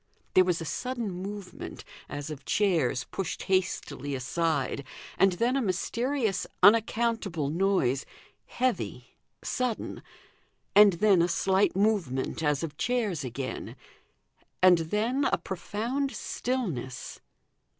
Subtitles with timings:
[0.33, 4.83] There was a sudden movement, as of chairs pushed hastily aside,
[5.15, 8.03] and then a mysterious unaccountable noise
[8.47, 10.01] heavy, sudden;
[10.75, 13.75] and then a slight movement as of chairs again;
[14.63, 17.19] and then a profound stillness.